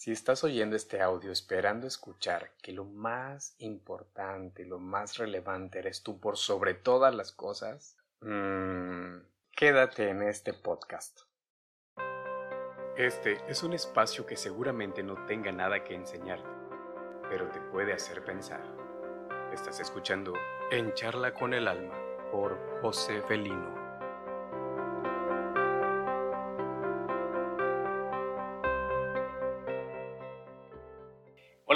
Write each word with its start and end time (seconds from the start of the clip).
Si 0.00 0.12
estás 0.12 0.44
oyendo 0.44 0.76
este 0.76 1.02
audio 1.02 1.30
esperando 1.30 1.86
escuchar 1.86 2.52
que 2.62 2.72
lo 2.72 2.86
más 2.86 3.54
importante, 3.58 4.64
lo 4.64 4.78
más 4.78 5.18
relevante 5.18 5.80
eres 5.80 6.02
tú 6.02 6.18
por 6.18 6.38
sobre 6.38 6.72
todas 6.72 7.14
las 7.14 7.32
cosas, 7.32 7.98
mmm, 8.22 9.18
quédate 9.54 10.08
en 10.08 10.22
este 10.22 10.54
podcast. 10.54 11.20
Este 12.96 13.44
es 13.46 13.62
un 13.62 13.74
espacio 13.74 14.24
que 14.24 14.38
seguramente 14.38 15.02
no 15.02 15.26
tenga 15.26 15.52
nada 15.52 15.84
que 15.84 15.94
enseñarte, 15.94 16.48
pero 17.28 17.50
te 17.50 17.60
puede 17.60 17.92
hacer 17.92 18.24
pensar. 18.24 18.62
Estás 19.52 19.80
escuchando 19.80 20.32
En 20.70 20.94
Charla 20.94 21.34
con 21.34 21.52
el 21.52 21.68
Alma 21.68 21.98
por 22.32 22.58
José 22.80 23.20
Felino. 23.28 23.79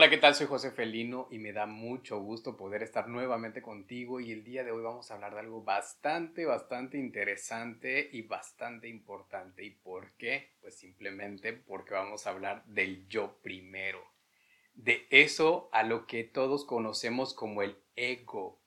Hola, 0.04 0.10
¿qué 0.10 0.18
tal? 0.18 0.34
Soy 0.34 0.46
José 0.46 0.70
Felino 0.70 1.28
y 1.30 1.38
me 1.38 1.54
da 1.54 1.64
mucho 1.64 2.20
gusto 2.20 2.58
poder 2.58 2.82
estar 2.82 3.08
nuevamente 3.08 3.62
contigo 3.62 4.20
y 4.20 4.32
el 4.32 4.44
día 4.44 4.62
de 4.62 4.70
hoy 4.70 4.82
vamos 4.82 5.10
a 5.10 5.14
hablar 5.14 5.32
de 5.32 5.40
algo 5.40 5.62
bastante, 5.62 6.44
bastante 6.44 6.98
interesante 6.98 8.10
y 8.12 8.20
bastante 8.20 8.86
importante. 8.86 9.64
¿Y 9.64 9.70
por 9.70 10.12
qué? 10.18 10.50
Pues 10.60 10.74
simplemente 10.74 11.54
porque 11.54 11.94
vamos 11.94 12.26
a 12.26 12.32
hablar 12.32 12.66
del 12.66 13.08
yo 13.08 13.38
primero. 13.40 14.04
De 14.74 15.06
eso 15.08 15.70
a 15.72 15.82
lo 15.82 16.06
que 16.06 16.22
todos 16.22 16.66
conocemos 16.66 17.32
como 17.32 17.62
el 17.62 17.78
ego. 17.96 18.60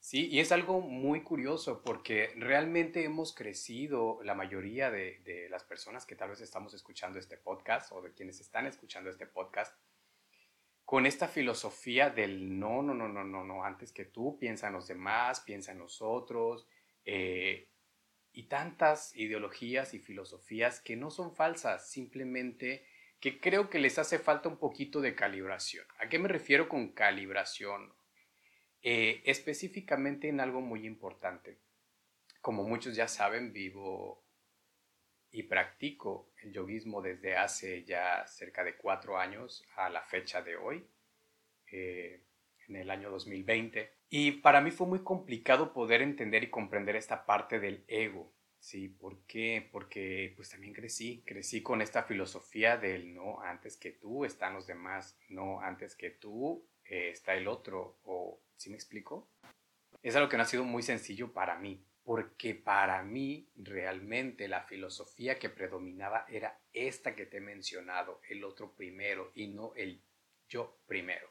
Sí, 0.00 0.28
y 0.28 0.40
es 0.40 0.52
algo 0.52 0.80
muy 0.80 1.22
curioso 1.22 1.82
porque 1.84 2.32
realmente 2.34 3.04
hemos 3.04 3.34
crecido, 3.34 4.20
la 4.22 4.34
mayoría 4.34 4.90
de, 4.90 5.20
de 5.26 5.50
las 5.50 5.64
personas 5.64 6.06
que 6.06 6.16
tal 6.16 6.30
vez 6.30 6.40
estamos 6.40 6.72
escuchando 6.72 7.18
este 7.18 7.36
podcast 7.36 7.92
o 7.92 8.00
de 8.00 8.14
quienes 8.14 8.40
están 8.40 8.64
escuchando 8.64 9.10
este 9.10 9.26
podcast, 9.26 9.76
con 10.88 11.04
esta 11.04 11.28
filosofía 11.28 12.08
del 12.08 12.58
no, 12.58 12.80
no, 12.82 12.94
no, 12.94 13.08
no, 13.08 13.22
no, 13.22 13.44
no, 13.44 13.62
antes 13.62 13.92
que 13.92 14.06
tú, 14.06 14.38
piensa 14.38 14.68
en 14.68 14.72
los 14.72 14.88
demás, 14.88 15.40
piensa 15.40 15.72
en 15.72 15.80
nosotros, 15.80 16.66
eh, 17.04 17.68
y 18.32 18.44
tantas 18.44 19.14
ideologías 19.14 19.92
y 19.92 19.98
filosofías 19.98 20.80
que 20.80 20.96
no 20.96 21.10
son 21.10 21.34
falsas, 21.34 21.90
simplemente 21.90 22.86
que 23.20 23.38
creo 23.38 23.68
que 23.68 23.80
les 23.80 23.98
hace 23.98 24.18
falta 24.18 24.48
un 24.48 24.56
poquito 24.56 25.02
de 25.02 25.14
calibración. 25.14 25.84
¿A 25.98 26.08
qué 26.08 26.18
me 26.18 26.28
refiero 26.28 26.70
con 26.70 26.92
calibración? 26.92 27.92
Eh, 28.80 29.20
específicamente 29.26 30.30
en 30.30 30.40
algo 30.40 30.62
muy 30.62 30.86
importante. 30.86 31.58
Como 32.40 32.64
muchos 32.64 32.96
ya 32.96 33.08
saben, 33.08 33.52
vivo 33.52 34.24
y 35.30 35.44
practico 35.44 36.30
el 36.42 36.52
yoguismo 36.52 37.02
desde 37.02 37.36
hace 37.36 37.84
ya 37.84 38.26
cerca 38.26 38.64
de 38.64 38.76
cuatro 38.76 39.18
años 39.18 39.64
a 39.76 39.90
la 39.90 40.02
fecha 40.02 40.42
de 40.42 40.56
hoy, 40.56 40.86
eh, 41.70 42.22
en 42.68 42.76
el 42.76 42.90
año 42.90 43.10
2020. 43.10 43.92
Y 44.10 44.32
para 44.32 44.60
mí 44.60 44.70
fue 44.70 44.86
muy 44.86 45.02
complicado 45.02 45.72
poder 45.72 46.02
entender 46.02 46.44
y 46.44 46.50
comprender 46.50 46.96
esta 46.96 47.26
parte 47.26 47.60
del 47.60 47.84
ego. 47.88 48.32
¿Sí? 48.60 48.88
¿Por 48.88 49.24
qué? 49.26 49.68
Porque 49.70 50.32
pues 50.34 50.50
también 50.50 50.74
crecí, 50.74 51.22
crecí 51.24 51.62
con 51.62 51.80
esta 51.80 52.02
filosofía 52.02 52.76
del 52.76 53.14
no, 53.14 53.40
antes 53.40 53.76
que 53.76 53.92
tú 53.92 54.24
están 54.24 54.54
los 54.54 54.66
demás, 54.66 55.16
no, 55.28 55.60
antes 55.60 55.94
que 55.94 56.10
tú 56.10 56.66
eh, 56.84 57.10
está 57.10 57.34
el 57.34 57.46
otro, 57.46 58.00
o 58.02 58.40
¿sí 58.56 58.68
me 58.70 58.74
explico? 58.74 59.30
Es 60.02 60.16
algo 60.16 60.28
que 60.28 60.36
no 60.36 60.42
ha 60.42 60.46
sido 60.46 60.64
muy 60.64 60.82
sencillo 60.82 61.32
para 61.32 61.56
mí, 61.56 61.86
porque 62.08 62.54
para 62.54 63.02
mí 63.02 63.50
realmente 63.54 64.48
la 64.48 64.62
filosofía 64.62 65.38
que 65.38 65.50
predominaba 65.50 66.24
era 66.26 66.58
esta 66.72 67.14
que 67.14 67.26
te 67.26 67.36
he 67.36 67.40
mencionado, 67.42 68.22
el 68.30 68.44
otro 68.44 68.72
primero 68.72 69.30
y 69.34 69.48
no 69.48 69.74
el 69.74 70.00
yo 70.48 70.78
primero. 70.86 71.28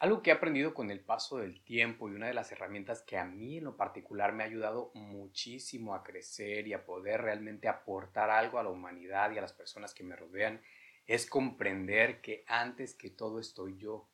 Algo 0.00 0.24
que 0.24 0.30
he 0.30 0.32
aprendido 0.32 0.74
con 0.74 0.90
el 0.90 0.98
paso 0.98 1.38
del 1.38 1.62
tiempo 1.62 2.08
y 2.08 2.14
una 2.14 2.26
de 2.26 2.34
las 2.34 2.50
herramientas 2.50 3.02
que 3.02 3.16
a 3.16 3.24
mí 3.24 3.58
en 3.58 3.64
lo 3.66 3.76
particular 3.76 4.32
me 4.32 4.42
ha 4.42 4.46
ayudado 4.46 4.90
muchísimo 4.94 5.94
a 5.94 6.02
crecer 6.02 6.66
y 6.66 6.72
a 6.72 6.84
poder 6.84 7.22
realmente 7.22 7.68
aportar 7.68 8.30
algo 8.30 8.58
a 8.58 8.64
la 8.64 8.70
humanidad 8.70 9.30
y 9.30 9.38
a 9.38 9.42
las 9.42 9.52
personas 9.52 9.94
que 9.94 10.02
me 10.02 10.16
rodean 10.16 10.60
es 11.06 11.26
comprender 11.26 12.20
que 12.20 12.42
antes 12.48 12.92
que 12.96 13.10
todo 13.10 13.38
estoy 13.38 13.76
yo, 13.76 14.10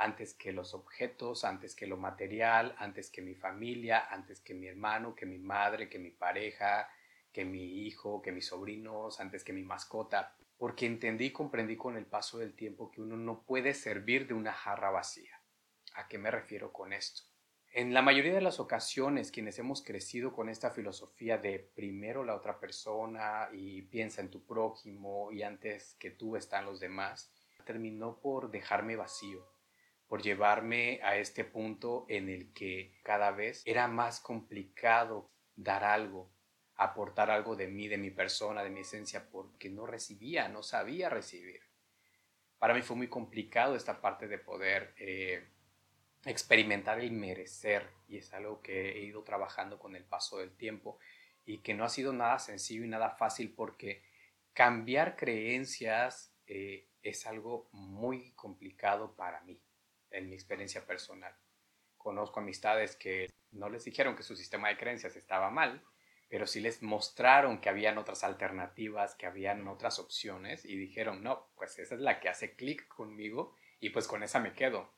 antes 0.00 0.32
que 0.32 0.50
los 0.50 0.72
objetos, 0.72 1.44
antes 1.44 1.74
que 1.74 1.86
lo 1.86 1.98
material, 1.98 2.74
antes 2.78 3.10
que 3.10 3.20
mi 3.20 3.34
familia, 3.34 4.06
antes 4.10 4.40
que 4.40 4.54
mi 4.54 4.66
hermano, 4.66 5.14
que 5.14 5.26
mi 5.26 5.38
madre, 5.38 5.90
que 5.90 5.98
mi 5.98 6.10
pareja, 6.10 6.88
que 7.30 7.44
mi 7.44 7.84
hijo, 7.86 8.22
que 8.22 8.32
mis 8.32 8.46
sobrinos, 8.46 9.20
antes 9.20 9.44
que 9.44 9.52
mi 9.52 9.62
mascota, 9.62 10.34
porque 10.56 10.86
entendí 10.86 11.26
y 11.26 11.32
comprendí 11.32 11.76
con 11.76 11.98
el 11.98 12.06
paso 12.06 12.38
del 12.38 12.54
tiempo 12.54 12.90
que 12.90 13.02
uno 13.02 13.18
no 13.18 13.42
puede 13.42 13.74
servir 13.74 14.26
de 14.26 14.32
una 14.32 14.54
jarra 14.54 14.90
vacía. 14.90 15.42
¿A 15.94 16.08
qué 16.08 16.16
me 16.16 16.30
refiero 16.30 16.72
con 16.72 16.94
esto? 16.94 17.22
En 17.72 17.92
la 17.92 18.00
mayoría 18.00 18.32
de 18.32 18.40
las 18.40 18.58
ocasiones, 18.58 19.30
quienes 19.30 19.58
hemos 19.58 19.82
crecido 19.82 20.32
con 20.32 20.48
esta 20.48 20.70
filosofía 20.70 21.36
de 21.36 21.58
primero 21.58 22.24
la 22.24 22.34
otra 22.34 22.58
persona 22.58 23.50
y 23.52 23.82
piensa 23.82 24.22
en 24.22 24.30
tu 24.30 24.46
prójimo 24.46 25.30
y 25.30 25.42
antes 25.42 25.94
que 26.00 26.10
tú 26.10 26.36
están 26.36 26.64
los 26.64 26.80
demás, 26.80 27.30
terminó 27.66 28.18
por 28.18 28.50
dejarme 28.50 28.96
vacío 28.96 29.46
por 30.10 30.22
llevarme 30.22 30.98
a 31.04 31.16
este 31.18 31.44
punto 31.44 32.04
en 32.08 32.28
el 32.28 32.52
que 32.52 32.98
cada 33.04 33.30
vez 33.30 33.62
era 33.64 33.86
más 33.86 34.18
complicado 34.18 35.30
dar 35.54 35.84
algo, 35.84 36.28
aportar 36.74 37.30
algo 37.30 37.54
de 37.54 37.68
mí, 37.68 37.86
de 37.86 37.96
mi 37.96 38.10
persona, 38.10 38.64
de 38.64 38.70
mi 38.70 38.80
esencia, 38.80 39.30
porque 39.30 39.70
no 39.70 39.86
recibía, 39.86 40.48
no 40.48 40.64
sabía 40.64 41.10
recibir. 41.10 41.60
Para 42.58 42.74
mí 42.74 42.82
fue 42.82 42.96
muy 42.96 43.06
complicado 43.06 43.76
esta 43.76 44.00
parte 44.00 44.26
de 44.26 44.38
poder 44.38 44.96
eh, 44.98 45.46
experimentar 46.24 46.98
el 46.98 47.12
merecer 47.12 47.88
y 48.08 48.16
es 48.16 48.34
algo 48.34 48.60
que 48.62 48.90
he 48.90 49.04
ido 49.04 49.22
trabajando 49.22 49.78
con 49.78 49.94
el 49.94 50.02
paso 50.02 50.38
del 50.38 50.56
tiempo 50.56 50.98
y 51.46 51.58
que 51.58 51.74
no 51.74 51.84
ha 51.84 51.88
sido 51.88 52.12
nada 52.12 52.40
sencillo 52.40 52.84
y 52.84 52.88
nada 52.88 53.10
fácil 53.10 53.54
porque 53.54 54.02
cambiar 54.54 55.14
creencias 55.14 56.34
eh, 56.48 56.88
es 57.00 57.28
algo 57.28 57.68
muy 57.70 58.32
complicado 58.32 59.14
para 59.14 59.40
mí 59.42 59.60
en 60.10 60.28
mi 60.28 60.34
experiencia 60.34 60.86
personal. 60.86 61.34
Conozco 61.96 62.40
amistades 62.40 62.96
que 62.96 63.28
no 63.52 63.68
les 63.68 63.84
dijeron 63.84 64.16
que 64.16 64.22
su 64.22 64.36
sistema 64.36 64.68
de 64.68 64.76
creencias 64.76 65.16
estaba 65.16 65.50
mal, 65.50 65.82
pero 66.28 66.46
sí 66.46 66.60
les 66.60 66.82
mostraron 66.82 67.60
que 67.60 67.68
habían 67.68 67.98
otras 67.98 68.22
alternativas, 68.22 69.16
que 69.16 69.26
habían 69.26 69.66
otras 69.66 69.98
opciones 69.98 70.64
y 70.64 70.76
dijeron, 70.76 71.22
no, 71.22 71.50
pues 71.56 71.78
esa 71.78 71.96
es 71.96 72.00
la 72.00 72.20
que 72.20 72.28
hace 72.28 72.54
clic 72.54 72.86
conmigo 72.88 73.56
y 73.80 73.90
pues 73.90 74.06
con 74.06 74.22
esa 74.22 74.38
me 74.38 74.54
quedo. 74.54 74.92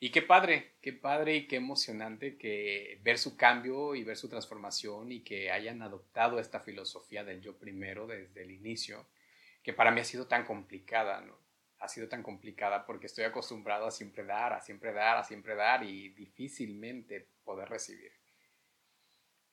Y 0.00 0.10
qué 0.10 0.22
padre, 0.22 0.74
qué 0.80 0.92
padre 0.92 1.36
y 1.36 1.46
qué 1.48 1.56
emocionante 1.56 2.36
que 2.36 3.00
ver 3.02 3.18
su 3.18 3.36
cambio 3.36 3.96
y 3.96 4.04
ver 4.04 4.16
su 4.16 4.28
transformación 4.28 5.10
y 5.10 5.24
que 5.24 5.50
hayan 5.50 5.82
adoptado 5.82 6.38
esta 6.38 6.60
filosofía 6.60 7.24
del 7.24 7.40
yo 7.40 7.58
primero 7.58 8.06
desde 8.06 8.42
el 8.42 8.52
inicio, 8.52 9.08
que 9.62 9.72
para 9.72 9.90
mí 9.90 10.00
ha 10.00 10.04
sido 10.04 10.28
tan 10.28 10.44
complicada, 10.44 11.20
¿no? 11.22 11.36
Ha 11.80 11.88
sido 11.88 12.08
tan 12.08 12.22
complicada 12.22 12.84
porque 12.84 13.06
estoy 13.06 13.24
acostumbrado 13.24 13.86
a 13.86 13.90
siempre 13.90 14.24
dar, 14.24 14.52
a 14.52 14.60
siempre 14.60 14.92
dar, 14.92 15.16
a 15.18 15.24
siempre 15.24 15.54
dar 15.54 15.84
y 15.84 16.10
difícilmente 16.10 17.28
poder 17.44 17.68
recibir. 17.68 18.12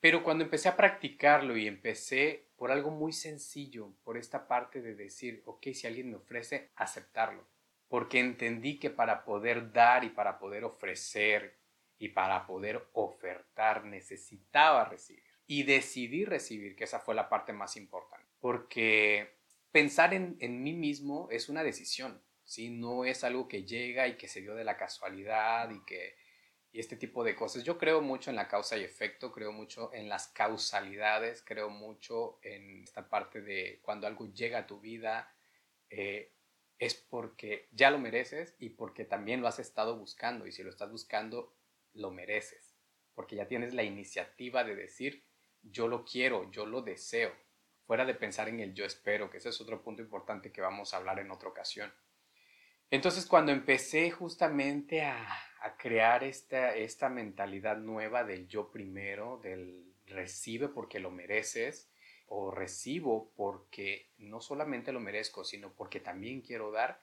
Pero 0.00 0.22
cuando 0.22 0.44
empecé 0.44 0.68
a 0.68 0.76
practicarlo 0.76 1.56
y 1.56 1.66
empecé 1.66 2.48
por 2.56 2.70
algo 2.70 2.90
muy 2.90 3.12
sencillo, 3.12 3.92
por 4.04 4.16
esta 4.16 4.46
parte 4.46 4.82
de 4.82 4.94
decir, 4.94 5.42
ok, 5.46 5.68
si 5.72 5.86
alguien 5.86 6.10
me 6.10 6.16
ofrece, 6.16 6.70
aceptarlo. 6.76 7.46
Porque 7.88 8.20
entendí 8.20 8.78
que 8.78 8.90
para 8.90 9.24
poder 9.24 9.72
dar 9.72 10.04
y 10.04 10.10
para 10.10 10.38
poder 10.38 10.64
ofrecer 10.64 11.56
y 11.98 12.10
para 12.10 12.46
poder 12.46 12.88
ofertar 12.92 13.84
necesitaba 13.84 14.84
recibir. 14.84 15.24
Y 15.46 15.62
decidí 15.62 16.24
recibir, 16.24 16.76
que 16.76 16.84
esa 16.84 16.98
fue 16.98 17.14
la 17.14 17.28
parte 17.28 17.52
más 17.52 17.76
importante. 17.76 18.26
Porque 18.40 19.35
pensar 19.76 20.14
en, 20.14 20.62
mí 20.62 20.72
mismo 20.72 21.28
es 21.30 21.50
una 21.50 21.62
decisión, 21.62 22.22
¿sí? 22.44 22.70
No 22.70 23.04
es 23.04 23.24
algo 23.24 23.46
que 23.46 23.64
llega 23.64 24.08
y 24.08 24.16
que 24.16 24.26
se 24.26 24.40
dio 24.40 24.54
de 24.54 24.64
la 24.64 24.78
casualidad 24.78 25.68
y 25.68 25.84
que 25.84 26.16
este 26.72 26.96
tipo 26.96 27.22
de 27.22 27.34
cosas. 27.34 27.62
Yo 27.62 27.76
creo 27.76 28.00
mucho 28.00 28.30
en 28.30 28.36
la 28.36 28.48
causa 28.48 28.78
y 28.78 28.84
efecto, 28.84 29.30
creo 29.32 29.52
mucho 29.52 29.92
en 29.92 30.08
las 30.08 30.28
causalidades, 30.28 31.42
creo 31.44 31.68
mucho 31.68 32.38
en 32.40 32.84
esta 32.84 33.10
parte 33.10 33.42
de 33.42 33.80
cuando 33.82 34.06
algo 34.06 34.32
llega 34.32 34.60
a 34.60 34.66
tu 34.66 34.80
vida, 34.80 35.36
eh, 35.90 36.32
es 36.78 36.94
porque 36.94 37.68
ya 37.70 37.90
lo 37.90 37.98
mereces 37.98 38.56
y 38.58 38.70
porque 38.70 39.04
también 39.04 39.42
lo 39.42 39.46
has 39.46 39.58
estado 39.58 39.98
buscando 39.98 40.46
y 40.46 40.52
si 40.52 40.62
lo 40.62 40.70
estás 40.70 40.90
buscando, 40.90 41.54
lo 41.92 42.10
mereces, 42.10 42.78
porque 43.14 43.36
ya 43.36 43.46
tienes 43.46 43.74
la 43.74 43.82
iniciativa 43.82 44.64
de 44.64 44.74
decir, 44.74 45.26
yo 45.60 45.86
lo 45.86 46.06
quiero, 46.06 46.50
yo 46.50 46.64
lo 46.64 46.80
deseo 46.80 47.45
fuera 47.86 48.04
de 48.04 48.14
pensar 48.14 48.48
en 48.48 48.60
el 48.60 48.74
yo 48.74 48.84
espero, 48.84 49.30
que 49.30 49.38
ese 49.38 49.50
es 49.50 49.60
otro 49.60 49.82
punto 49.82 50.02
importante 50.02 50.52
que 50.52 50.60
vamos 50.60 50.92
a 50.92 50.96
hablar 50.96 51.20
en 51.20 51.30
otra 51.30 51.48
ocasión. 51.48 51.92
Entonces, 52.90 53.26
cuando 53.26 53.52
empecé 53.52 54.10
justamente 54.10 55.02
a, 55.02 55.26
crear 55.78 56.22
esta, 56.22 56.76
esta 56.76 57.08
mentalidad 57.08 57.76
nueva 57.78 58.22
del 58.22 58.46
yo 58.46 58.70
primero, 58.70 59.40
del 59.42 59.92
recibe 60.06 60.68
porque 60.68 61.00
lo 61.00 61.10
mereces, 61.10 61.90
o 62.28 62.50
recibo 62.52 63.32
porque 63.36 64.10
no 64.18 64.40
solamente 64.40 64.92
lo 64.92 65.00
merezco, 65.00 65.44
sino 65.44 65.72
porque 65.72 65.98
también 66.00 66.40
quiero 66.40 66.70
dar, 66.70 67.00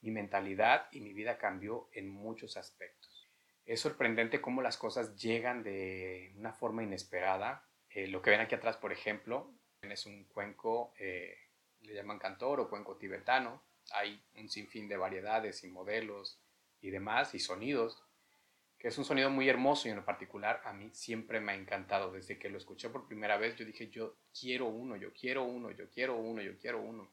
mi 0.00 0.10
mentalidad 0.10 0.88
y 0.90 1.00
mi 1.00 1.12
vida 1.12 1.38
cambió 1.38 1.88
en 1.92 2.08
muchos 2.08 2.56
aspectos. 2.56 3.30
Es 3.64 3.80
sorprendente 3.80 4.40
cómo 4.40 4.60
las 4.60 4.76
cosas 4.76 5.16
llegan 5.16 5.62
de 5.62 6.32
una 6.36 6.52
forma 6.52 6.82
inesperada. 6.82 7.68
Eh, 7.90 8.08
lo 8.08 8.20
que 8.20 8.30
ven 8.30 8.40
aquí 8.40 8.56
atrás, 8.56 8.76
por 8.76 8.92
ejemplo, 8.92 9.54
es 9.90 10.06
un 10.06 10.24
cuenco, 10.24 10.94
eh, 10.98 11.36
le 11.80 11.94
llaman 11.94 12.18
cantor 12.18 12.60
o 12.60 12.68
cuenco 12.68 12.96
tibetano. 12.96 13.62
Hay 13.94 14.22
un 14.36 14.48
sinfín 14.48 14.88
de 14.88 14.96
variedades 14.96 15.64
y 15.64 15.68
modelos 15.68 16.38
y 16.80 16.90
demás 16.90 17.34
y 17.34 17.40
sonidos 17.40 18.02
que 18.82 18.88
es 18.88 18.98
un 18.98 19.04
sonido 19.04 19.30
muy 19.30 19.48
hermoso 19.48 19.86
y 19.86 19.92
en 19.92 19.98
lo 19.98 20.04
particular 20.04 20.60
a 20.64 20.72
mí 20.72 20.90
siempre 20.92 21.38
me 21.38 21.52
ha 21.52 21.54
encantado. 21.54 22.10
Desde 22.10 22.36
que 22.36 22.50
lo 22.50 22.58
escuché 22.58 22.90
por 22.90 23.06
primera 23.06 23.36
vez, 23.36 23.54
yo 23.54 23.64
dije, 23.64 23.88
yo 23.88 24.16
quiero 24.36 24.66
uno, 24.66 24.96
yo 24.96 25.12
quiero 25.12 25.44
uno, 25.44 25.70
yo 25.70 25.88
quiero 25.88 26.16
uno, 26.16 26.42
yo 26.42 26.58
quiero 26.58 26.80
uno. 26.80 27.08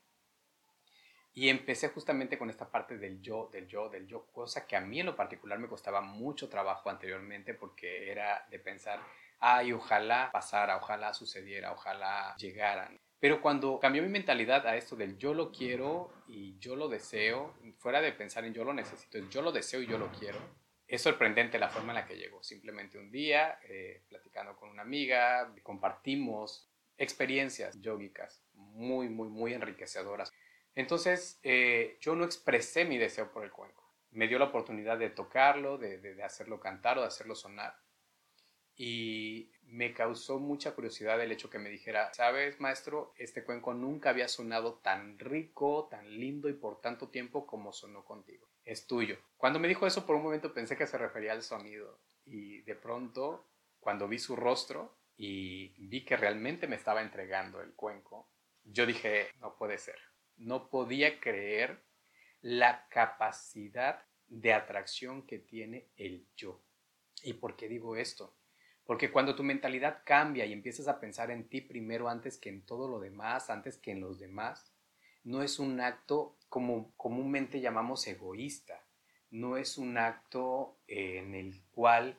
Y 1.31 1.47
empecé 1.47 1.89
justamente 1.89 2.39
con 2.39 2.49
esta 2.49 2.71
parte 2.71 2.97
del 2.97 3.21
yo, 3.21 3.51
del 3.53 3.67
yo, 3.67 3.87
del 3.87 4.07
yo, 4.07 4.25
cosa 4.31 4.65
que 4.65 4.75
a 4.75 4.81
mí 4.81 4.99
en 4.99 5.05
lo 5.05 5.15
particular 5.15 5.59
me 5.59 5.67
costaba 5.67 6.01
mucho 6.01 6.49
trabajo 6.49 6.89
anteriormente 6.89 7.53
porque 7.53 8.09
era 8.09 8.47
de 8.49 8.57
pensar, 8.57 8.99
ay, 9.39 9.71
ojalá 9.73 10.29
pasara, 10.31 10.77
ojalá 10.77 11.13
sucediera, 11.13 11.71
ojalá 11.71 12.35
llegaran. 12.37 12.99
Pero 13.19 13.41
cuando 13.41 13.79
cambió 13.79 14.01
mi 14.01 14.09
mentalidad 14.09 14.65
a 14.65 14.77
esto 14.77 14.95
del 14.95 15.17
yo 15.17 15.33
lo 15.33 15.51
quiero 15.51 16.11
y 16.27 16.57
yo 16.59 16.75
lo 16.75 16.87
deseo, 16.87 17.53
fuera 17.77 18.01
de 18.01 18.13
pensar 18.13 18.45
en 18.45 18.53
yo 18.53 18.63
lo 18.63 18.73
necesito, 18.73 19.17
yo 19.29 19.41
lo 19.41 19.51
deseo 19.51 19.81
y 19.81 19.87
yo 19.87 19.97
lo 19.97 20.09
quiero, 20.11 20.39
es 20.87 21.01
sorprendente 21.01 21.59
la 21.59 21.69
forma 21.69 21.91
en 21.91 21.97
la 21.97 22.05
que 22.05 22.17
llegó. 22.17 22.41
Simplemente 22.41 22.97
un 22.97 23.11
día, 23.11 23.59
eh, 23.63 24.03
platicando 24.07 24.55
con 24.55 24.69
una 24.69 24.83
amiga, 24.83 25.53
compartimos 25.63 26.69
experiencias 26.97 27.79
yógicas 27.79 28.43
muy, 28.53 29.09
muy, 29.09 29.29
muy 29.29 29.53
enriquecedoras. 29.53 30.31
Entonces, 30.73 31.39
eh, 31.43 31.97
yo 31.99 32.15
no 32.15 32.23
expresé 32.23 32.85
mi 32.85 32.97
deseo 32.97 33.31
por 33.31 33.43
el 33.43 33.51
cuenco. 33.51 33.83
Me 34.11 34.27
dio 34.27 34.39
la 34.39 34.45
oportunidad 34.45 34.97
de 34.97 35.09
tocarlo, 35.09 35.77
de, 35.77 35.99
de 35.99 36.23
hacerlo 36.23 36.59
cantar 36.59 36.97
o 36.97 37.01
de 37.01 37.07
hacerlo 37.07 37.35
sonar. 37.35 37.75
Y 38.79 39.51
me 39.63 39.93
causó 39.93 40.39
mucha 40.39 40.73
curiosidad 40.73 41.21
el 41.21 41.31
hecho 41.31 41.51
que 41.51 41.59
me 41.59 41.69
dijera, 41.69 42.11
sabes, 42.15 42.59
maestro, 42.59 43.13
este 43.17 43.43
cuenco 43.43 43.75
nunca 43.75 44.09
había 44.09 44.27
sonado 44.27 44.79
tan 44.81 45.19
rico, 45.19 45.87
tan 45.91 46.09
lindo 46.19 46.49
y 46.49 46.53
por 46.53 46.81
tanto 46.81 47.09
tiempo 47.09 47.45
como 47.45 47.71
sonó 47.71 48.03
contigo 48.03 48.49
es 48.69 48.85
tuyo. 48.85 49.17
Cuando 49.35 49.59
me 49.59 49.67
dijo 49.67 49.87
eso, 49.87 50.05
por 50.05 50.15
un 50.15 50.23
momento 50.23 50.53
pensé 50.53 50.77
que 50.77 50.85
se 50.85 50.97
refería 50.97 51.31
al 51.31 51.41
sonido 51.41 51.99
y 52.25 52.61
de 52.61 52.75
pronto, 52.75 53.47
cuando 53.79 54.07
vi 54.07 54.19
su 54.19 54.35
rostro 54.35 54.95
y 55.17 55.69
vi 55.87 56.05
que 56.05 56.15
realmente 56.15 56.67
me 56.67 56.75
estaba 56.75 57.01
entregando 57.01 57.61
el 57.61 57.73
cuenco, 57.73 58.29
yo 58.63 58.85
dije, 58.85 59.31
no 59.39 59.55
puede 59.55 59.79
ser. 59.79 59.97
No 60.37 60.69
podía 60.69 61.19
creer 61.19 61.81
la 62.41 62.87
capacidad 62.89 64.05
de 64.27 64.53
atracción 64.53 65.25
que 65.25 65.39
tiene 65.39 65.87
el 65.97 66.27
yo. 66.35 66.61
¿Y 67.23 67.33
por 67.33 67.55
qué 67.55 67.67
digo 67.67 67.95
esto? 67.95 68.35
Porque 68.89 69.11
cuando 69.11 69.35
tu 69.35 69.43
mentalidad 69.43 70.01
cambia 70.03 70.47
y 70.47 70.51
empiezas 70.51 70.87
a 70.87 70.99
pensar 70.99 71.29
en 71.29 71.47
ti 71.47 71.61
primero 71.61 72.09
antes 72.09 72.39
que 72.39 72.49
en 72.49 72.65
todo 72.65 72.87
lo 72.87 72.99
demás, 72.99 73.51
antes 73.51 73.77
que 73.77 73.91
en 73.91 74.01
los 74.01 74.17
demás, 74.17 74.73
no 75.23 75.43
es 75.43 75.59
un 75.59 75.79
acto 75.79 76.35
como 76.49 76.91
comúnmente 76.97 77.61
llamamos 77.61 78.07
egoísta, 78.07 78.83
no 79.29 79.57
es 79.57 79.77
un 79.77 79.99
acto 79.99 80.79
eh, 80.87 81.19
en 81.19 81.35
el 81.35 81.61
cual 81.69 82.17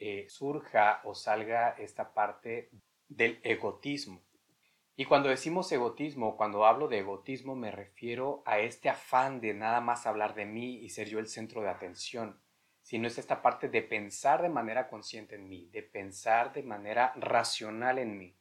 eh, 0.00 0.26
surja 0.28 1.02
o 1.04 1.14
salga 1.14 1.76
esta 1.78 2.12
parte 2.12 2.68
del 3.06 3.38
egotismo. 3.44 4.20
Y 4.96 5.04
cuando 5.04 5.28
decimos 5.28 5.70
egotismo, 5.70 6.36
cuando 6.36 6.66
hablo 6.66 6.88
de 6.88 6.98
egotismo, 6.98 7.54
me 7.54 7.70
refiero 7.70 8.42
a 8.44 8.58
este 8.58 8.88
afán 8.88 9.40
de 9.40 9.54
nada 9.54 9.80
más 9.80 10.04
hablar 10.04 10.34
de 10.34 10.46
mí 10.46 10.78
y 10.78 10.90
ser 10.90 11.08
yo 11.08 11.20
el 11.20 11.28
centro 11.28 11.62
de 11.62 11.68
atención, 11.68 12.40
sino 12.88 13.06
es 13.06 13.18
esta 13.18 13.42
parte 13.42 13.68
de 13.68 13.82
pensar 13.82 14.40
de 14.40 14.48
manera 14.48 14.88
consciente 14.88 15.34
en 15.34 15.46
mí, 15.46 15.68
de 15.72 15.82
pensar 15.82 16.54
de 16.54 16.62
manera 16.62 17.12
racional 17.16 17.98
en 17.98 18.16
mí. 18.16 18.34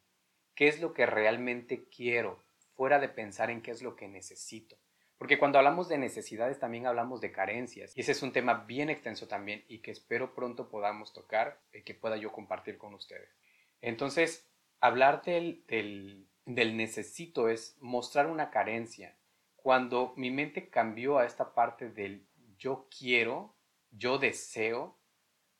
¿Qué 0.56 0.70
es 0.70 0.80
lo 0.80 0.94
que 0.94 1.06
realmente 1.06 1.90
quiero? 1.90 2.48
fuera 2.78 3.00
de 3.00 3.10
pensar 3.10 3.50
en 3.50 3.62
qué 3.62 3.72
es 3.72 3.82
lo 3.82 3.96
que 3.96 4.08
necesito. 4.08 4.78
Porque 5.18 5.40
cuando 5.40 5.58
hablamos 5.58 5.90
de 5.90 5.98
necesidades 5.98 6.60
también 6.60 6.86
hablamos 6.86 7.20
de 7.20 7.32
carencias. 7.32 7.98
Y 7.98 8.02
ese 8.02 8.12
es 8.12 8.22
un 8.22 8.32
tema 8.32 8.66
bien 8.66 8.92
extenso 8.92 9.28
también 9.28 9.66
y 9.68 9.80
que 9.80 9.90
espero 9.90 10.36
pronto 10.36 10.70
podamos 10.70 11.12
tocar 11.12 11.60
y 11.74 11.82
que 11.82 11.96
pueda 11.96 12.18
yo 12.18 12.32
compartir 12.32 12.78
con 12.78 12.94
ustedes. 12.94 13.36
Entonces, 13.82 14.48
hablar 14.80 15.24
del, 15.24 15.66
del, 15.68 16.28
del 16.46 16.78
necesito 16.78 17.50
es 17.50 17.76
mostrar 17.82 18.28
una 18.28 18.52
carencia. 18.52 19.18
Cuando 19.56 20.14
mi 20.16 20.30
mente 20.30 20.70
cambió 20.70 21.18
a 21.18 21.26
esta 21.26 21.56
parte 21.56 21.90
del 21.90 22.28
yo 22.60 22.88
quiero, 22.96 23.56
yo 23.98 24.18
deseo, 24.18 25.00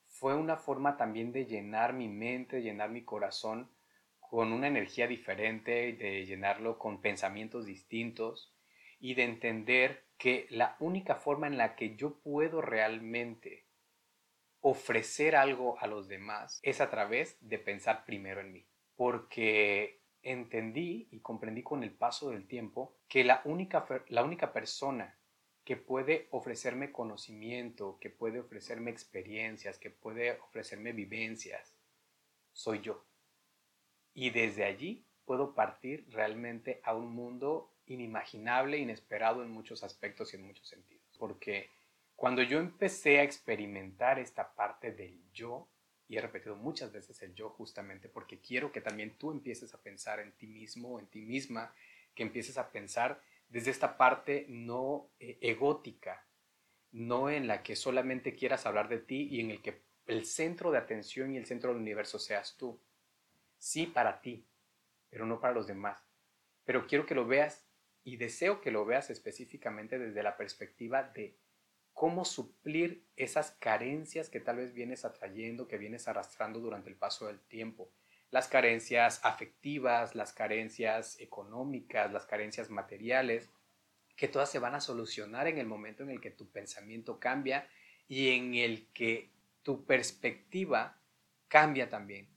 fue 0.06 0.34
una 0.34 0.56
forma 0.56 0.96
también 0.96 1.32
de 1.32 1.46
llenar 1.46 1.92
mi 1.92 2.08
mente, 2.08 2.62
llenar 2.62 2.90
mi 2.90 3.04
corazón 3.04 3.70
con 4.18 4.52
una 4.52 4.66
energía 4.66 5.06
diferente, 5.06 5.92
de 5.92 6.26
llenarlo 6.26 6.78
con 6.78 7.00
pensamientos 7.00 7.66
distintos 7.66 8.54
y 8.98 9.14
de 9.14 9.24
entender 9.24 10.06
que 10.18 10.46
la 10.50 10.76
única 10.80 11.14
forma 11.14 11.46
en 11.46 11.56
la 11.56 11.76
que 11.76 11.96
yo 11.96 12.20
puedo 12.20 12.60
realmente 12.60 13.66
ofrecer 14.60 15.36
algo 15.36 15.78
a 15.78 15.86
los 15.86 16.08
demás 16.08 16.60
es 16.62 16.80
a 16.80 16.90
través 16.90 17.38
de 17.40 17.58
pensar 17.58 18.04
primero 18.04 18.40
en 18.40 18.52
mí. 18.52 18.66
Porque 18.96 20.02
entendí 20.22 21.08
y 21.12 21.20
comprendí 21.20 21.62
con 21.62 21.84
el 21.84 21.92
paso 21.92 22.30
del 22.30 22.48
tiempo 22.48 22.98
que 23.08 23.24
la 23.24 23.40
única, 23.44 23.86
la 24.08 24.24
única 24.24 24.52
persona 24.52 25.16
que 25.68 25.76
puede 25.76 26.28
ofrecerme 26.30 26.92
conocimiento, 26.92 27.98
que 28.00 28.08
puede 28.08 28.40
ofrecerme 28.40 28.90
experiencias, 28.90 29.78
que 29.78 29.90
puede 29.90 30.40
ofrecerme 30.40 30.92
vivencias, 30.92 31.76
soy 32.54 32.80
yo. 32.80 33.04
Y 34.14 34.30
desde 34.30 34.64
allí 34.64 35.04
puedo 35.26 35.54
partir 35.54 36.06
realmente 36.08 36.80
a 36.84 36.94
un 36.94 37.14
mundo 37.14 37.70
inimaginable, 37.84 38.78
inesperado 38.78 39.42
en 39.42 39.50
muchos 39.50 39.84
aspectos 39.84 40.32
y 40.32 40.38
en 40.38 40.46
muchos 40.46 40.66
sentidos. 40.66 41.04
Porque 41.18 41.68
cuando 42.16 42.40
yo 42.40 42.60
empecé 42.60 43.18
a 43.18 43.24
experimentar 43.24 44.18
esta 44.18 44.54
parte 44.54 44.92
del 44.92 45.20
yo, 45.34 45.68
y 46.08 46.16
he 46.16 46.22
repetido 46.22 46.56
muchas 46.56 46.92
veces 46.92 47.20
el 47.20 47.34
yo 47.34 47.50
justamente 47.50 48.08
porque 48.08 48.40
quiero 48.40 48.72
que 48.72 48.80
también 48.80 49.18
tú 49.18 49.30
empieces 49.32 49.74
a 49.74 49.82
pensar 49.82 50.18
en 50.20 50.32
ti 50.32 50.46
mismo, 50.46 50.98
en 50.98 51.08
ti 51.08 51.20
misma, 51.20 51.74
que 52.14 52.22
empieces 52.22 52.56
a 52.56 52.70
pensar 52.70 53.20
desde 53.48 53.70
esta 53.70 53.96
parte 53.96 54.46
no 54.48 55.10
eh, 55.18 55.38
egótica, 55.40 56.26
no 56.90 57.30
en 57.30 57.46
la 57.46 57.62
que 57.62 57.76
solamente 57.76 58.34
quieras 58.34 58.66
hablar 58.66 58.88
de 58.88 58.98
ti 58.98 59.28
y 59.30 59.40
en 59.40 59.50
el 59.50 59.62
que 59.62 59.82
el 60.06 60.24
centro 60.24 60.70
de 60.70 60.78
atención 60.78 61.32
y 61.32 61.36
el 61.36 61.46
centro 61.46 61.70
del 61.70 61.80
universo 61.80 62.18
seas 62.18 62.56
tú, 62.56 62.80
sí 63.58 63.86
para 63.86 64.20
ti, 64.20 64.46
pero 65.10 65.26
no 65.26 65.40
para 65.40 65.54
los 65.54 65.66
demás. 65.66 66.06
Pero 66.64 66.86
quiero 66.86 67.06
que 67.06 67.14
lo 67.14 67.26
veas 67.26 67.66
y 68.04 68.16
deseo 68.16 68.60
que 68.60 68.70
lo 68.70 68.84
veas 68.84 69.10
específicamente 69.10 69.98
desde 69.98 70.22
la 70.22 70.36
perspectiva 70.36 71.02
de 71.02 71.36
cómo 71.92 72.24
suplir 72.24 73.06
esas 73.16 73.50
carencias 73.52 74.30
que 74.30 74.40
tal 74.40 74.58
vez 74.58 74.72
vienes 74.72 75.04
atrayendo, 75.04 75.66
que 75.66 75.78
vienes 75.78 76.08
arrastrando 76.08 76.60
durante 76.60 76.88
el 76.88 76.96
paso 76.96 77.26
del 77.26 77.40
tiempo. 77.40 77.92
Las 78.30 78.48
carencias 78.48 79.20
afectivas, 79.24 80.14
las 80.14 80.32
carencias 80.32 81.18
económicas, 81.20 82.12
las 82.12 82.26
carencias 82.26 82.70
materiales, 82.70 83.50
que 84.16 84.28
todas 84.28 84.50
se 84.50 84.58
van 84.58 84.74
a 84.74 84.80
solucionar 84.80 85.46
en 85.46 85.58
el 85.58 85.66
momento 85.66 86.02
en 86.02 86.10
el 86.10 86.20
que 86.20 86.30
tu 86.30 86.50
pensamiento 86.50 87.18
cambia 87.18 87.68
y 88.08 88.30
en 88.30 88.54
el 88.54 88.88
que 88.92 89.30
tu 89.62 89.84
perspectiva 89.84 91.00
cambia 91.48 91.88
también 91.88 92.28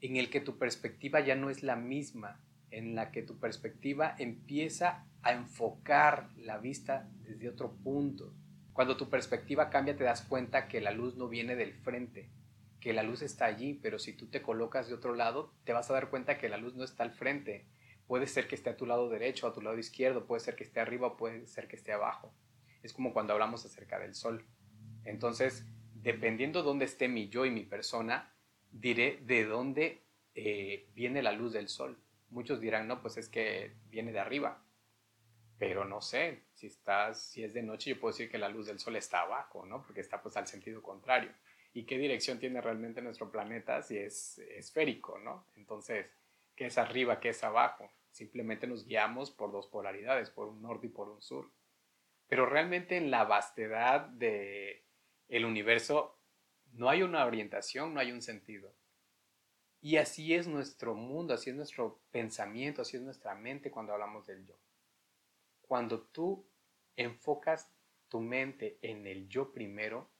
en 0.00 0.16
el 0.16 0.30
que 0.30 0.40
tu 0.40 0.58
perspectiva 0.58 1.20
ya 1.20 1.34
no 1.34 1.50
es 1.50 1.62
la 1.62 1.76
misma, 1.76 2.40
en 2.70 2.94
la 2.94 3.10
que 3.10 3.22
tu 3.22 3.38
perspectiva 3.38 4.14
empieza 4.18 5.06
a 5.22 5.32
enfocar 5.32 6.30
la 6.36 6.58
vista 6.58 7.08
desde 7.22 7.48
otro 7.48 7.72
punto. 7.72 8.34
Cuando 8.72 8.96
tu 8.96 9.08
perspectiva 9.08 9.70
cambia 9.70 9.96
te 9.96 10.04
das 10.04 10.22
cuenta 10.22 10.68
que 10.68 10.80
la 10.80 10.92
luz 10.92 11.16
no 11.16 11.28
viene 11.28 11.56
del 11.56 11.74
frente, 11.74 12.30
que 12.80 12.92
la 12.92 13.02
luz 13.02 13.22
está 13.22 13.46
allí, 13.46 13.74
pero 13.74 13.98
si 13.98 14.12
tú 14.12 14.28
te 14.28 14.42
colocas 14.42 14.88
de 14.88 14.94
otro 14.94 15.14
lado, 15.14 15.52
te 15.64 15.72
vas 15.72 15.90
a 15.90 15.94
dar 15.94 16.10
cuenta 16.10 16.38
que 16.38 16.48
la 16.48 16.56
luz 16.56 16.74
no 16.74 16.84
está 16.84 17.02
al 17.02 17.12
frente. 17.12 17.66
Puede 18.06 18.26
ser 18.26 18.48
que 18.48 18.54
esté 18.54 18.70
a 18.70 18.76
tu 18.76 18.86
lado 18.86 19.08
derecho, 19.08 19.46
a 19.46 19.52
tu 19.52 19.60
lado 19.60 19.78
izquierdo, 19.78 20.26
puede 20.26 20.40
ser 20.40 20.56
que 20.56 20.64
esté 20.64 20.80
arriba, 20.80 21.16
puede 21.16 21.46
ser 21.46 21.68
que 21.68 21.76
esté 21.76 21.92
abajo. 21.92 22.32
Es 22.82 22.92
como 22.92 23.12
cuando 23.12 23.32
hablamos 23.32 23.64
acerca 23.64 23.98
del 23.98 24.14
sol. 24.14 24.46
Entonces, 25.04 25.66
dependiendo 25.94 26.62
dónde 26.62 26.84
esté 26.84 27.08
mi 27.08 27.28
yo 27.28 27.44
y 27.44 27.50
mi 27.50 27.64
persona, 27.64 28.32
diré 28.70 29.20
de 29.22 29.44
dónde 29.44 30.04
eh, 30.34 30.88
viene 30.94 31.22
la 31.22 31.32
luz 31.32 31.52
del 31.52 31.68
sol. 31.68 31.98
Muchos 32.30 32.60
dirán, 32.60 32.86
no, 32.86 33.00
pues 33.02 33.16
es 33.16 33.28
que 33.28 33.72
viene 33.88 34.12
de 34.12 34.20
arriba. 34.20 34.62
Pero 35.58 35.84
no 35.84 36.00
sé, 36.00 36.44
si, 36.54 36.68
estás, 36.68 37.20
si 37.30 37.42
es 37.42 37.52
de 37.52 37.62
noche, 37.62 37.90
yo 37.90 38.00
puedo 38.00 38.12
decir 38.12 38.30
que 38.30 38.38
la 38.38 38.48
luz 38.48 38.66
del 38.66 38.78
sol 38.78 38.94
está 38.94 39.22
abajo, 39.22 39.66
¿no? 39.66 39.82
Porque 39.82 40.00
está 40.00 40.22
pues 40.22 40.36
al 40.36 40.46
sentido 40.46 40.80
contrario. 40.82 41.32
¿Y 41.78 41.84
qué 41.84 41.96
dirección 41.96 42.40
tiene 42.40 42.60
realmente 42.60 43.00
nuestro 43.00 43.30
planeta 43.30 43.82
si 43.82 43.96
es 43.98 44.40
esférico, 44.40 45.16
¿no? 45.20 45.46
Entonces, 45.54 46.12
qué 46.56 46.66
es 46.66 46.76
arriba, 46.76 47.20
qué 47.20 47.28
es 47.28 47.44
abajo. 47.44 47.88
Simplemente 48.10 48.66
nos 48.66 48.84
guiamos 48.84 49.30
por 49.30 49.52
dos 49.52 49.68
polaridades, 49.68 50.28
por 50.28 50.48
un 50.48 50.60
norte 50.60 50.88
y 50.88 50.90
por 50.90 51.08
un 51.08 51.22
sur. 51.22 51.52
Pero 52.26 52.46
realmente 52.46 52.96
en 52.96 53.12
la 53.12 53.22
vastedad 53.22 54.00
del 54.08 54.82
el 55.28 55.44
universo 55.44 56.18
no 56.72 56.90
hay 56.90 57.04
una 57.04 57.24
orientación, 57.24 57.94
no 57.94 58.00
hay 58.00 58.10
un 58.10 58.22
sentido. 58.22 58.74
Y 59.80 59.98
así 59.98 60.34
es 60.34 60.48
nuestro 60.48 60.96
mundo, 60.96 61.32
así 61.32 61.50
es 61.50 61.54
nuestro 61.54 62.00
pensamiento, 62.10 62.82
así 62.82 62.96
es 62.96 63.04
nuestra 63.04 63.36
mente 63.36 63.70
cuando 63.70 63.92
hablamos 63.92 64.26
del 64.26 64.44
yo. 64.44 64.58
Cuando 65.60 66.00
tú 66.00 66.44
enfocas 66.96 67.72
tu 68.08 68.18
mente 68.18 68.80
en 68.82 69.06
el 69.06 69.28
yo 69.28 69.52
primero, 69.52 70.10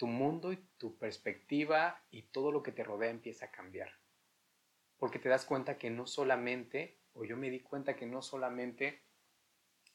tu 0.00 0.06
mundo 0.06 0.50
y 0.50 0.56
tu 0.78 0.96
perspectiva 0.96 2.02
y 2.10 2.22
todo 2.22 2.52
lo 2.52 2.62
que 2.62 2.72
te 2.72 2.82
rodea 2.82 3.10
empieza 3.10 3.44
a 3.44 3.50
cambiar. 3.50 3.92
Porque 4.96 5.18
te 5.18 5.28
das 5.28 5.44
cuenta 5.44 5.76
que 5.76 5.90
no 5.90 6.06
solamente, 6.06 7.02
o 7.12 7.26
yo 7.26 7.36
me 7.36 7.50
di 7.50 7.60
cuenta 7.60 7.96
que 7.96 8.06
no 8.06 8.22
solamente 8.22 9.02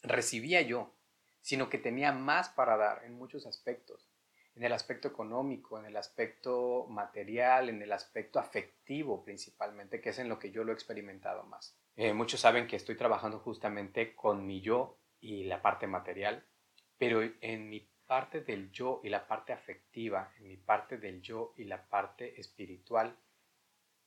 recibía 0.04 0.62
yo, 0.62 0.94
sino 1.42 1.72
que 1.72 1.80
tenía 1.80 2.12
más 2.12 2.50
para 2.50 2.78
dar 2.78 3.04
en 3.04 3.16
muchos 3.16 3.48
aspectos 3.48 4.08
en 4.56 4.64
el 4.64 4.74
aspecto 4.74 5.08
económico, 5.08 5.80
en 5.80 5.86
el 5.86 5.98
aspecto 5.98 6.86
material, 6.88 7.70
en 7.70 7.82
el 7.82 7.92
aspecto 7.92 8.40
afectivo 8.40 9.24
principalmente, 9.24 10.00
que 10.00 10.10
es 10.10 10.20
en 10.20 10.30
lo 10.30 10.38
que 10.40 10.52
yo 10.52 10.64
lo 10.64 10.72
he 10.72 10.76
experimentado 10.76 11.44
más. 11.44 11.76
Eh, 11.98 12.14
muchos 12.14 12.40
saben 12.40 12.68
que 12.68 12.76
estoy 12.76 12.96
trabajando 12.96 13.40
justamente 13.40 14.16
con 14.16 14.46
mi 14.46 14.62
yo 14.62 14.98
y 15.20 15.46
la 15.46 15.64
parte 15.64 15.88
material, 15.88 16.46
pero 16.98 17.22
en 17.42 17.70
mi 17.70 17.90
parte 18.06 18.42
del 18.42 18.72
yo 18.72 19.02
y 19.04 19.10
la 19.10 19.28
parte 19.28 19.54
afectiva, 19.54 20.32
mi 20.40 20.58
parte 20.58 20.98
del 20.98 21.22
yo 21.22 21.54
y 21.58 21.66
la 21.66 21.88
parte 21.88 22.40
espiritual, 22.40 23.18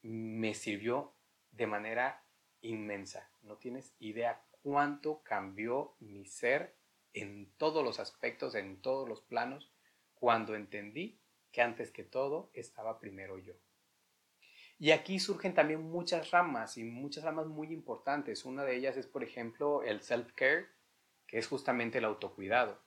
me 0.03 0.55
sirvió 0.55 1.13
de 1.51 1.67
manera 1.67 2.25
inmensa. 2.61 3.31
No 3.43 3.57
tienes 3.57 3.95
idea 3.99 4.43
cuánto 4.63 5.23
cambió 5.23 5.97
mi 6.01 6.25
ser 6.25 6.77
en 7.13 7.51
todos 7.57 7.85
los 7.85 7.99
aspectos, 8.01 8.55
en 8.55 8.81
todos 8.81 9.09
los 9.09 9.21
planos, 9.23 9.73
cuando 10.15 10.55
entendí 10.55 11.21
que 11.53 11.63
antes 11.63 11.91
que 11.91 12.05
todo 12.05 12.51
estaba 12.55 13.01
primero 13.01 13.39
yo. 13.39 13.55
Y 14.79 14.93
aquí 14.93 15.19
surgen 15.19 15.55
también 15.55 15.83
muchas 15.83 16.31
ramas 16.31 16.77
y 16.77 16.85
muchas 16.85 17.25
ramas 17.25 17.49
muy 17.49 17.73
importantes. 17.73 18.45
Una 18.45 18.65
de 18.65 18.77
ellas 18.77 18.97
es, 18.97 19.09
por 19.09 19.25
ejemplo, 19.25 19.83
el 19.83 20.01
self-care, 20.01 20.69
que 21.27 21.39
es 21.39 21.49
justamente 21.49 21.99
el 21.99 22.05
autocuidado. 22.05 22.81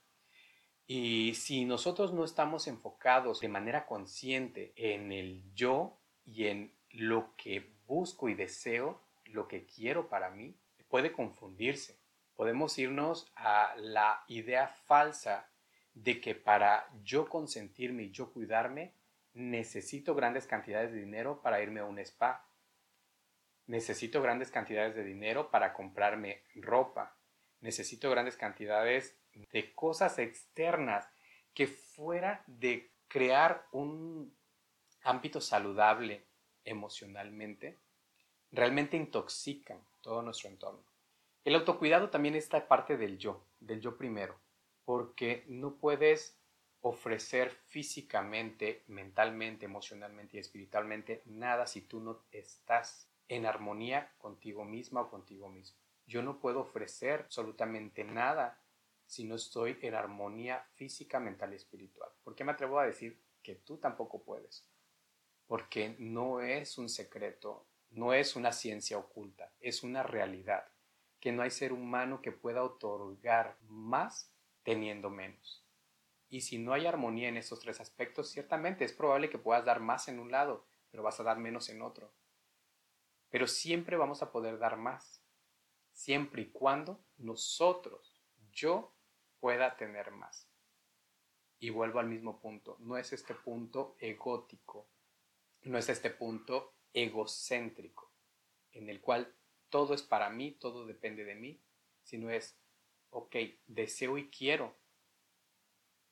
Y 0.93 1.35
si 1.35 1.63
nosotros 1.63 2.11
no 2.11 2.25
estamos 2.25 2.67
enfocados 2.67 3.39
de 3.39 3.47
manera 3.47 3.85
consciente 3.85 4.73
en 4.75 5.13
el 5.13 5.41
yo 5.53 5.97
y 6.25 6.47
en 6.47 6.75
lo 6.89 7.33
que 7.37 7.77
busco 7.87 8.27
y 8.27 8.33
deseo, 8.33 9.01
lo 9.23 9.47
que 9.47 9.65
quiero 9.65 10.09
para 10.09 10.31
mí, 10.31 10.53
puede 10.89 11.13
confundirse. 11.13 11.97
Podemos 12.35 12.77
irnos 12.77 13.31
a 13.37 13.73
la 13.77 14.25
idea 14.27 14.67
falsa 14.67 15.49
de 15.93 16.19
que 16.19 16.35
para 16.35 16.89
yo 17.05 17.29
consentirme 17.29 18.03
y 18.03 18.11
yo 18.11 18.33
cuidarme, 18.33 18.93
necesito 19.33 20.13
grandes 20.13 20.45
cantidades 20.45 20.91
de 20.91 20.99
dinero 20.99 21.41
para 21.41 21.63
irme 21.63 21.79
a 21.79 21.85
un 21.85 21.99
spa. 21.99 22.45
Necesito 23.65 24.21
grandes 24.21 24.51
cantidades 24.51 24.93
de 24.93 25.05
dinero 25.05 25.51
para 25.51 25.71
comprarme 25.71 26.43
ropa. 26.53 27.15
Necesito 27.61 28.11
grandes 28.11 28.35
cantidades 28.35 29.20
de 29.33 29.73
cosas 29.73 30.19
externas 30.19 31.07
que 31.53 31.67
fuera 31.67 32.43
de 32.47 32.91
crear 33.07 33.67
un 33.71 34.35
ámbito 35.03 35.41
saludable 35.41 36.25
emocionalmente, 36.63 37.79
realmente 38.51 38.97
intoxican 38.97 39.83
todo 40.01 40.21
nuestro 40.21 40.49
entorno. 40.49 40.83
El 41.43 41.55
autocuidado 41.55 42.09
también 42.09 42.35
está 42.35 42.67
parte 42.67 42.97
del 42.97 43.17
yo, 43.17 43.43
del 43.59 43.81
yo 43.81 43.97
primero 43.97 44.39
porque 44.85 45.45
no 45.47 45.75
puedes 45.75 46.37
ofrecer 46.81 47.49
físicamente, 47.49 48.83
mentalmente, 48.87 49.65
emocionalmente 49.65 50.37
y 50.37 50.39
espiritualmente 50.39 51.21
nada 51.25 51.67
si 51.67 51.81
tú 51.81 51.99
no 51.99 52.23
estás 52.31 53.07
en 53.27 53.45
armonía 53.45 54.11
contigo 54.17 54.65
misma 54.65 55.01
o 55.01 55.09
contigo 55.09 55.47
mismo. 55.47 55.77
Yo 56.07 56.21
no 56.23 56.39
puedo 56.39 56.61
ofrecer 56.61 57.21
absolutamente 57.21 58.03
nada 58.03 58.60
si 59.11 59.25
no 59.25 59.35
estoy 59.35 59.77
en 59.81 59.93
armonía 59.93 60.65
física, 60.75 61.19
mental 61.19 61.51
y 61.51 61.57
espiritual. 61.57 62.09
¿Por 62.23 62.33
qué 62.33 62.45
me 62.45 62.53
atrevo 62.53 62.79
a 62.79 62.85
decir 62.85 63.21
que 63.43 63.55
tú 63.55 63.77
tampoco 63.77 64.23
puedes? 64.23 64.65
Porque 65.47 65.97
no 65.99 66.39
es 66.39 66.77
un 66.77 66.87
secreto, 66.87 67.67
no 67.89 68.13
es 68.13 68.37
una 68.37 68.53
ciencia 68.53 68.97
oculta, 68.97 69.51
es 69.59 69.83
una 69.83 70.01
realidad, 70.01 70.63
que 71.19 71.33
no 71.33 71.41
hay 71.41 71.51
ser 71.51 71.73
humano 71.73 72.21
que 72.21 72.31
pueda 72.31 72.63
otorgar 72.63 73.57
más 73.63 74.31
teniendo 74.63 75.09
menos. 75.09 75.67
Y 76.29 76.39
si 76.39 76.57
no 76.57 76.71
hay 76.71 76.85
armonía 76.85 77.27
en 77.27 77.35
estos 77.35 77.59
tres 77.59 77.81
aspectos, 77.81 78.29
ciertamente 78.29 78.85
es 78.85 78.93
probable 78.93 79.29
que 79.29 79.37
puedas 79.37 79.65
dar 79.65 79.81
más 79.81 80.07
en 80.07 80.19
un 80.19 80.31
lado, 80.31 80.65
pero 80.89 81.03
vas 81.03 81.19
a 81.19 81.23
dar 81.23 81.37
menos 81.37 81.67
en 81.67 81.81
otro. 81.81 82.13
Pero 83.29 83.45
siempre 83.45 83.97
vamos 83.97 84.21
a 84.21 84.31
poder 84.31 84.57
dar 84.57 84.77
más, 84.77 85.21
siempre 85.91 86.43
y 86.43 86.49
cuando 86.51 87.03
nosotros, 87.17 88.21
yo, 88.53 88.95
pueda 89.41 89.75
tener 89.75 90.11
más. 90.11 90.47
Y 91.59 91.69
vuelvo 91.69 91.99
al 91.99 92.07
mismo 92.07 92.39
punto, 92.39 92.77
no 92.79 92.97
es 92.97 93.11
este 93.11 93.35
punto 93.35 93.97
egótico, 93.99 94.87
no 95.63 95.77
es 95.77 95.89
este 95.89 96.09
punto 96.09 96.73
egocéntrico, 96.93 98.09
en 98.71 98.89
el 98.89 99.01
cual 99.01 99.35
todo 99.69 99.93
es 99.93 100.01
para 100.01 100.29
mí, 100.29 100.53
todo 100.53 100.85
depende 100.85 101.25
de 101.25 101.35
mí, 101.35 101.61
sino 102.03 102.29
es 102.29 102.57
ok, 103.09 103.35
deseo 103.67 104.17
y 104.17 104.29
quiero, 104.29 104.75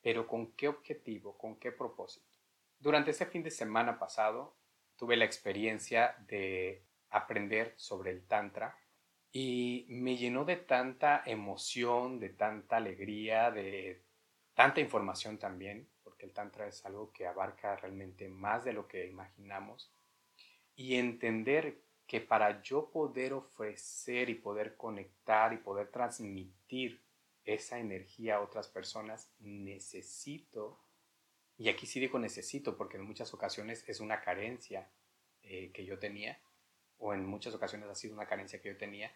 pero 0.02 0.26
¿con 0.26 0.52
qué 0.52 0.68
objetivo? 0.68 1.36
¿Con 1.36 1.56
qué 1.58 1.72
propósito? 1.72 2.38
Durante 2.78 3.10
ese 3.10 3.26
fin 3.26 3.42
de 3.42 3.50
semana 3.50 3.98
pasado 3.98 4.56
tuve 4.96 5.16
la 5.16 5.24
experiencia 5.24 6.16
de 6.26 6.84
aprender 7.10 7.74
sobre 7.76 8.10
el 8.10 8.26
Tantra 8.26 8.78
y 9.32 9.86
me 9.88 10.16
llenó 10.16 10.44
de 10.44 10.56
tanta 10.56 11.22
emoción, 11.24 12.18
de 12.18 12.30
tanta 12.30 12.76
alegría, 12.76 13.50
de 13.50 14.02
tanta 14.54 14.80
información 14.80 15.38
también, 15.38 15.88
porque 16.02 16.26
el 16.26 16.32
Tantra 16.32 16.66
es 16.66 16.84
algo 16.84 17.12
que 17.12 17.26
abarca 17.26 17.76
realmente 17.76 18.28
más 18.28 18.64
de 18.64 18.72
lo 18.72 18.88
que 18.88 19.06
imaginamos, 19.06 19.92
y 20.74 20.96
entender 20.96 21.80
que 22.06 22.20
para 22.20 22.60
yo 22.62 22.90
poder 22.90 23.32
ofrecer 23.34 24.30
y 24.30 24.34
poder 24.34 24.76
conectar 24.76 25.52
y 25.52 25.58
poder 25.58 25.88
transmitir 25.88 27.00
esa 27.44 27.78
energía 27.78 28.36
a 28.36 28.40
otras 28.40 28.66
personas, 28.68 29.32
necesito, 29.38 30.80
y 31.56 31.68
aquí 31.68 31.86
sí 31.86 32.00
digo 32.00 32.18
necesito 32.18 32.76
porque 32.76 32.96
en 32.96 33.04
muchas 33.04 33.32
ocasiones 33.32 33.88
es 33.88 34.00
una 34.00 34.20
carencia 34.20 34.90
eh, 35.42 35.70
que 35.72 35.84
yo 35.84 35.98
tenía, 35.98 36.40
o 37.00 37.12
en 37.12 37.26
muchas 37.26 37.54
ocasiones 37.54 37.88
ha 37.88 37.94
sido 37.94 38.14
una 38.14 38.26
carencia 38.26 38.60
que 38.60 38.68
yo 38.68 38.76
tenía, 38.76 39.12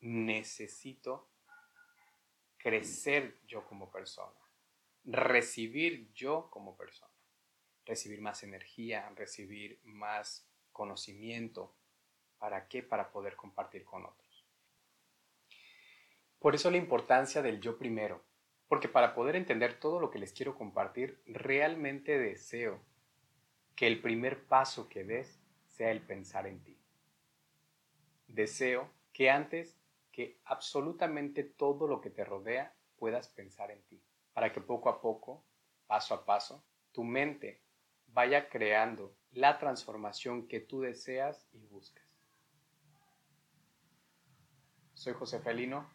necesito 0.00 1.30
crecer 2.58 3.38
yo 3.46 3.64
como 3.64 3.90
persona, 3.90 4.38
recibir 5.04 6.12
yo 6.12 6.50
como 6.50 6.76
persona, 6.76 7.14
recibir 7.86 8.20
más 8.20 8.42
energía, 8.42 9.10
recibir 9.16 9.80
más 9.82 10.46
conocimiento, 10.72 11.74
¿Para 12.42 12.66
qué? 12.66 12.82
Para 12.82 13.12
poder 13.12 13.36
compartir 13.36 13.84
con 13.84 14.04
otros. 14.04 14.44
Por 16.40 16.56
eso 16.56 16.72
la 16.72 16.76
importancia 16.76 17.40
del 17.40 17.60
yo 17.60 17.78
primero, 17.78 18.20
porque 18.66 18.88
para 18.88 19.14
poder 19.14 19.36
entender 19.36 19.78
todo 19.78 20.00
lo 20.00 20.10
que 20.10 20.18
les 20.18 20.32
quiero 20.32 20.56
compartir, 20.56 21.22
realmente 21.24 22.18
deseo 22.18 22.82
que 23.76 23.86
el 23.86 24.02
primer 24.02 24.42
paso 24.48 24.88
que 24.88 25.04
des 25.04 25.40
sea 25.68 25.92
el 25.92 26.00
pensar 26.00 26.48
en 26.48 26.64
ti. 26.64 26.81
Deseo 28.32 28.90
que 29.12 29.28
antes 29.28 29.78
que 30.10 30.40
absolutamente 30.46 31.44
todo 31.44 31.86
lo 31.86 32.00
que 32.00 32.08
te 32.08 32.24
rodea 32.24 32.74
puedas 32.96 33.28
pensar 33.28 33.70
en 33.70 33.82
ti, 33.82 34.02
para 34.32 34.50
que 34.54 34.62
poco 34.62 34.88
a 34.88 35.02
poco, 35.02 35.44
paso 35.86 36.14
a 36.14 36.24
paso, 36.24 36.64
tu 36.92 37.04
mente 37.04 37.60
vaya 38.06 38.48
creando 38.48 39.14
la 39.32 39.58
transformación 39.58 40.48
que 40.48 40.60
tú 40.60 40.80
deseas 40.80 41.46
y 41.52 41.66
buscas. 41.66 42.06
Soy 44.94 45.12
José 45.12 45.40
Felino 45.40 45.90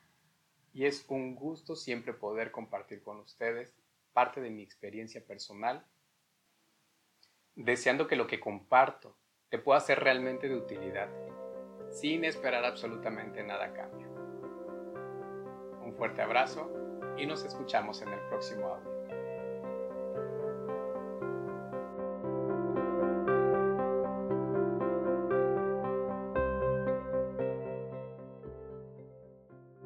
y 0.73 0.85
es 0.85 1.05
un 1.09 1.33
gusto 1.33 1.75
siempre 1.75 2.13
poder 2.13 2.51
compartir 2.51 3.01
con 3.01 3.19
ustedes 3.19 3.75
parte 4.13 4.41
de 4.41 4.51
mi 4.51 4.61
experiencia 4.61 5.25
personal, 5.25 5.87
deseando 7.55 8.07
que 8.07 8.15
lo 8.15 8.27
que 8.27 8.39
comparto 8.39 9.17
te 9.49 9.57
pueda 9.57 9.79
ser 9.79 9.99
realmente 10.01 10.47
de 10.47 10.55
utilidad, 10.55 11.09
sin 11.89 12.25
esperar 12.25 12.65
absolutamente 12.65 13.43
nada 13.43 13.65
a 13.65 13.73
cambio. 13.73 14.07
Un 15.83 15.93
fuerte 15.93 16.21
abrazo 16.21 16.71
y 17.17 17.25
nos 17.25 17.43
escuchamos 17.45 18.01
en 18.01 18.09
el 18.09 18.19
próximo 18.29 18.67
audio. 18.67 18.96